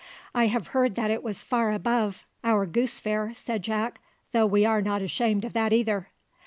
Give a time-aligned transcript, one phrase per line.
[0.33, 4.65] "I have heard that it was far above our Goose Fair," said Jack, "though we
[4.65, 6.09] are not ashamed of that either."